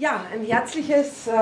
Ja, 0.00 0.24
ein 0.32 0.46
herzliches 0.46 1.26
äh, 1.26 1.32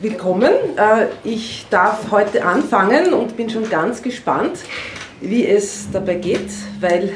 Willkommen. 0.00 0.50
Äh, 0.74 1.08
ich 1.22 1.66
darf 1.68 2.10
heute 2.10 2.46
anfangen 2.46 3.12
und 3.12 3.36
bin 3.36 3.50
schon 3.50 3.68
ganz 3.68 4.00
gespannt, 4.00 4.60
wie 5.20 5.46
es 5.46 5.90
dabei 5.92 6.14
geht, 6.14 6.48
weil 6.80 7.12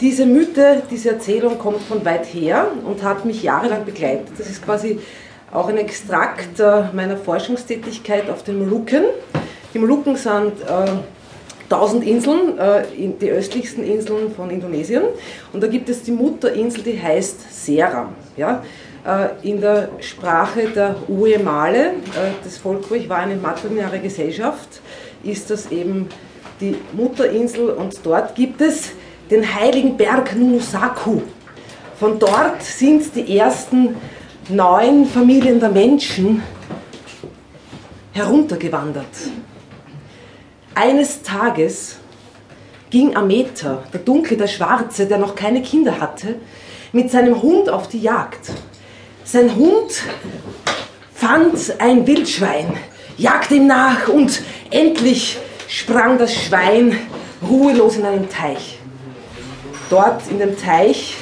diese 0.00 0.24
Mythe, 0.24 0.84
diese 0.88 1.10
Erzählung 1.10 1.58
kommt 1.58 1.82
von 1.82 2.04
weit 2.04 2.26
her 2.26 2.70
und 2.84 3.02
hat 3.02 3.24
mich 3.24 3.42
jahrelang 3.42 3.84
begleitet. 3.84 4.28
Das 4.38 4.48
ist 4.48 4.64
quasi 4.64 5.00
auch 5.52 5.66
ein 5.66 5.76
Extrakt 5.76 6.60
äh, 6.60 6.84
meiner 6.92 7.16
Forschungstätigkeit 7.16 8.30
auf 8.30 8.44
den 8.44 8.60
Molukken. 8.60 9.02
Die 9.74 9.80
Molukken 9.80 10.14
sind 10.14 10.60
äh, 10.60 10.86
1000 11.70 12.04
Inseln, 12.06 12.58
äh, 12.58 12.82
die 13.20 13.30
östlichsten 13.30 13.84
Inseln 13.84 14.32
von 14.34 14.50
Indonesien. 14.50 15.02
Und 15.52 15.62
da 15.62 15.66
gibt 15.66 15.88
es 15.88 16.02
die 16.02 16.12
Mutterinsel, 16.12 16.82
die 16.82 17.00
heißt 17.00 17.64
Seram. 17.64 18.14
Ja? 18.36 18.62
Äh, 19.06 19.48
in 19.48 19.60
der 19.60 19.90
Sprache 20.00 20.68
der 20.74 20.96
Uemale, 21.08 21.88
äh, 21.88 22.32
das 22.42 22.58
Volk, 22.58 22.90
wo 22.90 22.94
ich 22.94 23.08
war, 23.08 23.18
eine 23.18 23.36
matrilineare 23.36 23.98
Gesellschaft, 23.98 24.80
ist 25.22 25.50
das 25.50 25.70
eben 25.70 26.08
die 26.60 26.76
Mutterinsel 26.92 27.70
und 27.70 27.98
dort 28.04 28.34
gibt 28.34 28.60
es 28.60 28.90
den 29.30 29.54
heiligen 29.54 29.96
Berg 29.96 30.34
Nunusaku. 30.36 31.20
Von 31.98 32.18
dort 32.18 32.62
sind 32.62 33.14
die 33.14 33.38
ersten 33.38 33.96
neun 34.48 35.06
Familien 35.06 35.60
der 35.60 35.68
Menschen 35.68 36.42
heruntergewandert. 38.12 39.06
Eines 40.80 41.22
Tages 41.24 41.96
ging 42.88 43.16
Ameta, 43.16 43.82
der 43.92 43.98
Dunkle, 43.98 44.36
der 44.36 44.46
Schwarze, 44.46 45.06
der 45.06 45.18
noch 45.18 45.34
keine 45.34 45.60
Kinder 45.60 45.98
hatte, 45.98 46.36
mit 46.92 47.10
seinem 47.10 47.42
Hund 47.42 47.68
auf 47.68 47.88
die 47.88 48.00
Jagd. 48.00 48.52
Sein 49.24 49.56
Hund 49.56 50.04
fand 51.12 51.80
ein 51.80 52.06
Wildschwein, 52.06 52.76
jagte 53.16 53.56
ihm 53.56 53.66
nach 53.66 54.06
und 54.06 54.40
endlich 54.70 55.38
sprang 55.66 56.16
das 56.16 56.32
Schwein 56.32 56.96
ruhelos 57.42 57.96
in 57.96 58.06
einen 58.06 58.28
Teich. 58.28 58.78
Dort 59.90 60.30
in 60.30 60.38
dem 60.38 60.56
Teich 60.56 61.16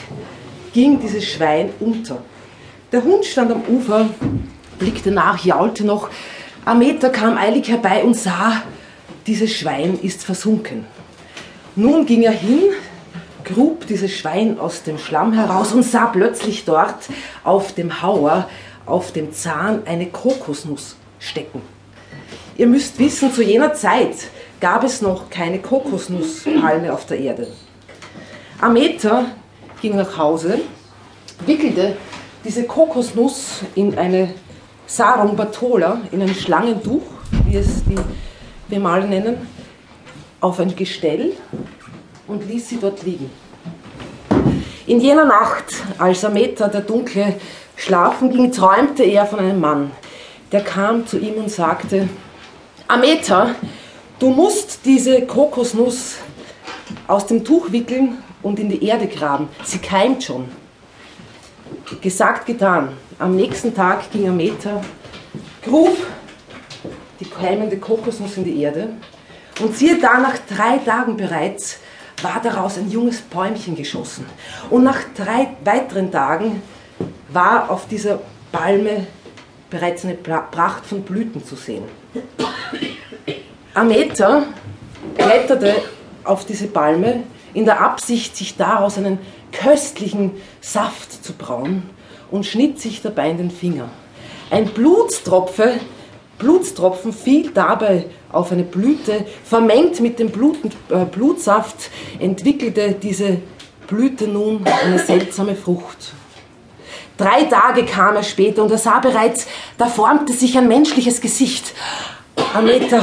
ging 0.75 1.01
dieses 1.01 1.25
Schwein 1.25 1.71
unter. 1.81 2.19
Der 2.93 3.03
Hund 3.03 3.25
stand 3.25 3.51
am 3.51 3.63
Ufer, 3.67 4.11
blickte 4.79 5.13
nach, 5.13 5.43
jaulte 5.43 5.87
noch. 5.87 6.11
Ameta 6.67 7.09
kam 7.09 7.39
eilig 7.39 7.71
herbei 7.71 8.05
und 8.05 8.15
sah, 8.15 8.63
dieses 9.27 9.53
Schwein 9.53 9.99
ist 10.01 10.25
versunken. 10.25 10.87
Nun 11.75 12.07
ging 12.07 12.23
er 12.23 12.33
hin, 12.33 12.61
grub 13.45 13.87
dieses 13.87 14.13
Schwein 14.13 14.59
aus 14.59 14.83
dem 14.83 14.99
Schlamm 14.99 15.33
heraus 15.33 15.73
und 15.73 15.83
sah 15.83 16.07
plötzlich 16.07 16.65
dort 16.65 17.09
auf 17.45 17.75
dem 17.75 18.03
Hauer, 18.03 18.49
auf 18.87 19.13
dem 19.13 19.33
Zahn 19.33 19.83
eine 19.87 20.07
Kokosnuss 20.07 20.97
stecken. 21.19 21.61
Ihr 22.57 22.67
müsst 22.67 22.99
wissen, 22.99 23.33
zu 23.33 23.43
jener 23.43 23.75
Zeit 23.75 24.29
gab 24.61 24.85
es 24.85 25.03
noch 25.03 25.29
keine 25.29 25.59
Kokosnusspalme 25.59 26.93
auf 26.93 27.05
der 27.07 27.19
Erde. 27.19 27.49
Ameta 28.61 29.27
ging 29.83 29.97
nach 29.97 30.17
Hause, 30.17 30.61
wickelte 31.45 31.97
diese 32.45 32.65
Kokosnuss 32.65 33.63
in 33.75 33.99
eine 33.99 34.33
Sarong 34.87 35.37
Batola, 35.37 36.01
in 36.13 36.23
ein 36.23 36.35
Schlangentuch, 36.35 37.03
wie 37.45 37.57
es 37.57 37.85
die 37.85 37.97
wir 38.69 38.81
mal 38.81 39.07
nennen, 39.07 39.47
auf 40.41 40.61
ein 40.61 40.75
Gestell 40.75 41.33
und 42.27 42.49
ließ 42.49 42.69
sie 42.69 42.79
dort 42.79 43.03
liegen. 43.03 43.31
In 44.87 45.01
jener 45.01 45.25
Nacht, 45.25 45.65
als 45.99 46.25
Ameta, 46.25 46.69
der 46.69 46.83
Dunkle, 46.83 47.35
schlafen 47.77 48.31
ging, 48.31 48.53
träumte 48.53 49.03
er 49.03 49.27
von 49.27 49.41
einem 49.41 49.61
Mann. 49.61 49.91
Der 50.53 50.63
kam 50.63 51.07
zu 51.07 51.19
ihm 51.19 51.35
und 51.35 51.51
sagte, 51.51 52.09
Ameta, 52.87 53.55
du 54.19 54.31
musst 54.31 54.81
diese 54.85 55.23
Kokosnuss 55.23 56.17
aus 57.09 57.27
dem 57.27 57.45
Tuch 57.45 57.73
wickeln 57.73 58.19
und 58.43 58.61
in 58.61 58.69
die 58.69 58.85
Erde 58.85 59.09
graben. 59.09 59.49
Sie 59.65 59.79
keimt 59.79 60.23
schon. 60.23 60.49
Gesagt, 62.01 62.47
getan. 62.47 62.91
Am 63.19 63.35
nächsten 63.35 63.75
Tag 63.75 64.11
ging 64.13 64.29
Ameta, 64.29 64.81
grub 65.65 65.97
die 67.21 67.25
keimende 67.25 67.79
Kokosnuss 67.79 68.37
in 68.37 68.45
die 68.45 68.63
Erde. 68.63 68.91
Und 69.61 69.77
siehe 69.77 69.99
da, 69.99 70.19
nach 70.19 70.39
drei 70.49 70.79
Tagen 70.79 71.17
bereits 71.17 71.79
war 72.23 72.41
daraus 72.43 72.79
ein 72.79 72.91
junges 72.91 73.21
Bäumchen 73.21 73.77
geschossen. 73.77 74.27
Und 74.71 74.85
nach 74.85 75.01
drei 75.17 75.49
weiteren 75.65 76.11
Tagen 76.11 76.63
war 77.29 77.71
auf 77.71 77.89
dieser 77.89 78.21
Palme 78.53 79.07
bereits 79.71 80.05
eine 80.05 80.15
Pracht 80.15 80.87
von 80.87 81.03
Blüten 81.03 81.45
zu 81.45 81.57
sehen. 81.57 81.85
Ameta 83.75 84.45
kletterte 85.17 85.75
auf 86.25 86.45
diese 86.47 86.69
Palme 86.69 87.25
in 87.53 87.65
der 87.65 87.81
Absicht, 87.81 88.37
sich 88.37 88.57
daraus 88.57 88.97
einen 88.99 89.19
köstlichen 89.53 90.33
Saft 90.61 91.25
zu 91.25 91.33
brauen 91.33 91.83
und 92.31 92.47
schnitt 92.47 92.81
sich 92.81 93.03
dabei 93.03 93.31
in 93.31 93.39
den 93.39 93.51
Finger. 93.51 93.89
Ein 94.51 94.67
Blutstropfe 94.67 95.81
Blutstropfen 96.39 97.13
fiel 97.13 97.51
dabei 97.53 98.07
auf 98.31 98.53
eine 98.53 98.65
Blüte, 98.65 99.25
vermengt 99.45 100.01
mit 100.01 100.19
dem 100.19 100.31
Blut, 100.31 100.59
äh, 100.91 101.05
Blutsaft 101.05 101.91
entwickelte 102.19 102.93
diese 102.93 103.39
Blüte 103.87 104.29
nun 104.29 104.65
eine 104.85 104.99
seltsame 104.99 105.55
Frucht. 105.55 106.13
Drei 107.17 107.45
Tage 107.45 107.85
kam 107.85 108.17
er 108.17 108.23
später 108.23 108.63
und 108.63 108.71
er 108.71 108.79
sah 108.79 108.99
bereits, 108.99 109.47
da 109.79 109.87
formte 109.87 110.35
sich 110.35 110.59
ein 110.59 110.69
menschliches 110.69 111.21
Gesicht. 111.21 111.73
Ameta 112.53 113.01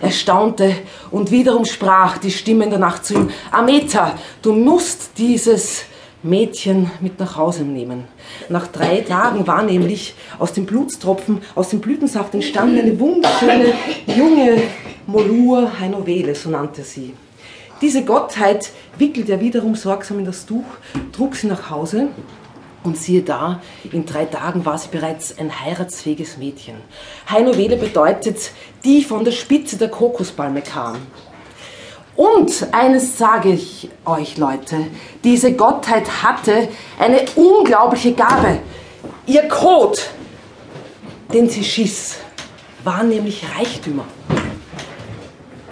erstaunte 0.00 0.76
und 1.10 1.30
wiederum 1.30 1.64
sprach 1.64 2.18
die 2.18 2.30
Stimme 2.30 2.64
in 2.64 2.70
der 2.70 2.78
Nacht 2.78 3.04
zu 3.04 3.14
ihm, 3.14 3.30
Ameta, 3.50 4.14
du 4.42 4.52
musst 4.52 5.12
dieses 5.18 5.84
Mädchen 6.22 6.90
mit 7.00 7.18
nach 7.18 7.36
Hause 7.36 7.64
nehmen. 7.64 8.04
Nach 8.48 8.66
drei 8.68 9.00
Tagen 9.00 9.46
war 9.46 9.62
nämlich 9.62 10.14
aus 10.38 10.52
dem 10.52 10.66
Blutstropfen, 10.66 11.40
aus 11.54 11.70
dem 11.70 11.80
Blütensaft 11.80 12.34
entstanden 12.34 12.78
eine 12.78 12.98
wunderschöne 12.98 13.72
junge 14.06 14.62
Molur 15.06 15.80
Heinovele, 15.80 16.34
so 16.34 16.48
nannte 16.48 16.82
sie. 16.82 17.14
Diese 17.80 18.04
Gottheit 18.04 18.70
wickelte 18.96 19.32
er 19.32 19.40
wiederum 19.40 19.74
sorgsam 19.74 20.20
in 20.20 20.24
das 20.24 20.46
Tuch, 20.46 20.64
trug 21.10 21.34
sie 21.34 21.48
nach 21.48 21.70
Hause 21.70 22.08
und 22.84 22.96
siehe 22.96 23.22
da, 23.22 23.60
in 23.90 24.06
drei 24.06 24.24
Tagen 24.24 24.64
war 24.64 24.78
sie 24.78 24.88
bereits 24.88 25.36
ein 25.38 25.60
heiratsfähiges 25.60 26.36
Mädchen. 26.36 26.76
Heinovele 27.28 27.76
bedeutet, 27.76 28.52
die 28.84 29.02
von 29.02 29.24
der 29.24 29.32
Spitze 29.32 29.76
der 29.76 29.88
Kokospalme 29.88 30.62
kam. 30.62 30.98
Und 32.16 32.66
eines 32.72 33.16
sage 33.16 33.50
ich 33.50 33.88
euch, 34.04 34.36
Leute, 34.36 34.86
diese 35.24 35.52
Gottheit 35.54 36.22
hatte 36.22 36.68
eine 36.98 37.24
unglaubliche 37.36 38.12
Gabe. 38.12 38.58
Ihr 39.26 39.48
Code, 39.48 39.98
den 41.32 41.48
sie 41.48 41.64
schiss, 41.64 42.16
waren 42.84 43.08
nämlich 43.08 43.44
Reichtümer. 43.56 44.04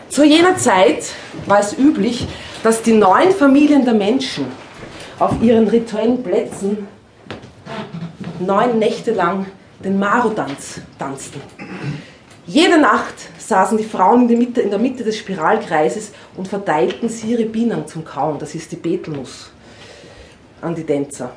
Zu 0.08 0.24
jener 0.24 0.56
Zeit 0.56 1.04
war 1.46 1.60
es 1.60 1.76
üblich, 1.76 2.26
dass 2.62 2.82
die 2.82 2.92
neun 2.92 3.32
Familien 3.32 3.84
der 3.84 3.94
Menschen 3.94 4.46
auf 5.18 5.40
ihren 5.42 5.68
rituellen 5.68 6.22
Plätzen 6.22 6.88
neun 8.38 8.78
Nächte 8.78 9.12
lang 9.12 9.46
den 9.84 9.98
Maru-Tanz 9.98 10.80
tanzten. 10.98 11.40
Jede 12.46 12.78
Nacht 12.78 13.14
saßen 13.38 13.76
die 13.76 13.84
Frauen 13.84 14.22
in 14.22 14.28
der, 14.28 14.36
Mitte, 14.38 14.60
in 14.60 14.70
der 14.70 14.78
Mitte 14.78 15.04
des 15.04 15.18
Spiralkreises 15.18 16.12
und 16.36 16.48
verteilten 16.48 17.08
Siribinang 17.08 17.86
zum 17.86 18.04
Kauen, 18.04 18.38
das 18.38 18.54
ist 18.54 18.72
die 18.72 18.76
Betelnuss, 18.76 19.50
an 20.60 20.74
die 20.74 20.84
Tänzer. 20.84 21.32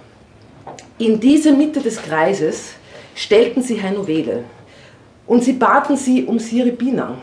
In 0.98 1.20
diese 1.20 1.52
Mitte 1.52 1.82
des 1.82 2.02
Kreises 2.02 2.74
stellten 3.16 3.62
sie 3.62 3.82
Heinovele 3.82 4.46
und 5.28 5.44
sie 5.44 5.54
baten 5.54 5.98
sie 5.98 6.24
um 6.24 6.40
Siribinang. 6.40 7.18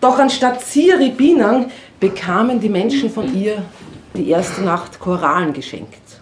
Doch 0.00 0.18
anstatt 0.18 0.60
Siribinang 0.64 1.70
bekamen 2.00 2.58
die 2.58 2.68
Menschen 2.68 3.08
von 3.08 3.32
ihr 3.34 3.62
die 4.14 4.28
erste 4.30 4.62
Nacht 4.62 4.98
Korallen 4.98 5.52
geschenkt. 5.52 6.21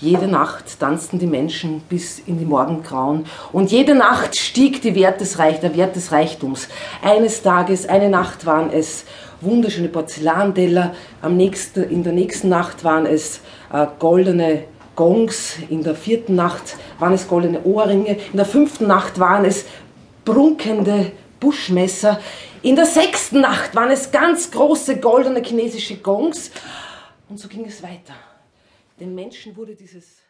Jede 0.00 0.28
Nacht 0.28 0.78
tanzten 0.78 1.18
die 1.18 1.26
Menschen 1.26 1.80
bis 1.88 2.20
in 2.20 2.38
die 2.38 2.44
Morgengrauen. 2.44 3.26
Und 3.50 3.72
jede 3.72 3.96
Nacht 3.96 4.36
stieg 4.36 4.80
die 4.80 4.94
Wert 4.94 5.20
des 5.20 5.40
Reich, 5.40 5.58
der 5.58 5.76
Wert 5.76 5.96
des 5.96 6.12
Reichtums. 6.12 6.68
Eines 7.02 7.42
Tages, 7.42 7.88
eine 7.88 8.08
Nacht 8.08 8.46
waren 8.46 8.70
es 8.70 9.04
wunderschöne 9.40 9.88
Porzellanteller, 9.88 10.94
am 11.20 11.36
nächsten, 11.36 11.82
in 11.90 12.04
der 12.04 12.12
nächsten 12.12 12.48
Nacht 12.48 12.84
waren 12.84 13.06
es 13.06 13.40
äh, 13.72 13.86
goldene 13.98 14.64
Gongs, 14.94 15.56
in 15.68 15.82
der 15.82 15.96
vierten 15.96 16.36
Nacht 16.36 16.76
waren 17.00 17.12
es 17.12 17.26
goldene 17.26 17.64
Ohrringe, 17.64 18.18
in 18.30 18.36
der 18.36 18.46
fünften 18.46 18.86
Nacht 18.86 19.18
waren 19.18 19.44
es 19.44 19.64
prunkende 20.24 21.10
Buschmesser, 21.40 22.20
in 22.62 22.76
der 22.76 22.86
sechsten 22.86 23.40
Nacht 23.40 23.74
waren 23.74 23.90
es 23.90 24.12
ganz 24.12 24.50
große 24.50 24.98
goldene 24.98 25.42
chinesische 25.42 25.96
Gongs. 25.96 26.50
Und 27.28 27.38
so 27.38 27.48
ging 27.48 27.64
es 27.64 27.82
weiter. 27.82 28.14
Den 29.00 29.14
Menschen 29.14 29.56
wurde 29.56 29.76
dieses 29.76 30.22